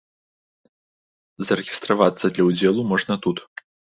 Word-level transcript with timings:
Зарэгістравацца 1.49 2.25
для 2.37 2.43
ўдзелу 2.49 2.81
можна 2.95 3.13
тут. 3.27 3.37